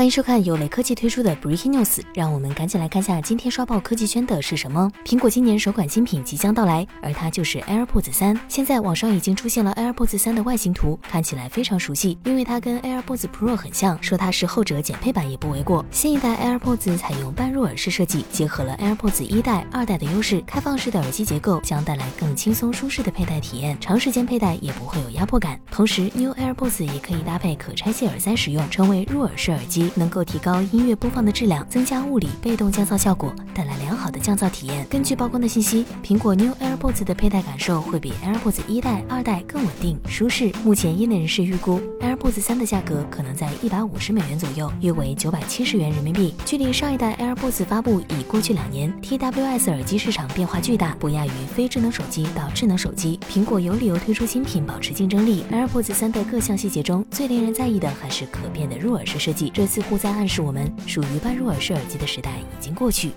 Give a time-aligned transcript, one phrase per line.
[0.00, 4.90] 欢迎收看由雷科技推出的 Breaking News，让我们赶紧来看下今天刷爆科技圈的是什么。
[5.04, 8.40] 苹果今年首款新品即将到来，而它就是 AirPods 三。
[8.48, 15.84] 现在网上已经出现了 AirPods 三的外形图，看起来非常熟悉，因为它跟 AirPods Pro 很像，说它是后者减配版也不为过。
[15.90, 25.60] 新一代 AirPods 采用半入耳式设计，结合了 AirPods 一代、二代的优势，开放式的耳机结构将带来更轻松舒适的佩戴体验，长时间佩戴也不会有压迫感。
[25.70, 29.89] 同时，New AirPods 也可以搭配可拆卸耳塞使用，成为入耳式耳机。
[29.94, 34.86] 能够提高音乐播放的质量，增加物理被动降噪效果，带来良好的降噪体验。
[34.88, 40.52] 根据曝光的信息，苹果 New AirPods 的佩戴感受会比 AirPods 一代、二代更稳定、舒适。
[40.64, 46.34] 目前业内人士预估，AirPods 三的价格可能在一百五十美元左右，约为九百七十元人民币。
[46.44, 53.18] 距离上一代 AirPods 发布已过去两年，TWS 耳机市场变化巨大，不亚于非智能手机到智能手机。
[53.28, 55.44] 苹果有理由推出新品保持竞争力。
[55.50, 59.50] AirPods 三的各项细节中，最令人在意的还是可变的入耳式设计。
[59.52, 63.10] 这似乎在暗示我们，属于半入耳式耳机的时代已经过去。